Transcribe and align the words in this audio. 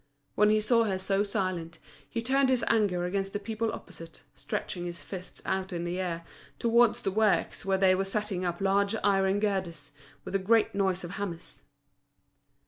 When 0.33 0.49
he 0.49 0.59
saw 0.59 0.85
her 0.85 0.97
so 0.97 1.21
silent, 1.21 1.77
he 2.09 2.23
turned 2.23 2.49
his 2.49 2.65
anger 2.67 3.05
against 3.05 3.33
the 3.33 3.39
people 3.39 3.71
opposite, 3.71 4.23
stretching 4.33 4.85
his 4.85 5.03
fists 5.03 5.43
out 5.45 5.71
in 5.71 5.83
the 5.83 5.99
air, 5.99 6.23
towards 6.57 7.03
the 7.03 7.11
works, 7.11 7.65
where 7.65 7.77
they 7.77 7.93
were 7.93 8.03
setting 8.03 8.43
up 8.43 8.61
large 8.61 8.95
iron 9.03 9.39
girders, 9.39 9.91
with 10.25 10.33
a 10.33 10.39
great 10.39 10.73
noise 10.73 11.03
of 11.03 11.11
hammers. 11.11 11.61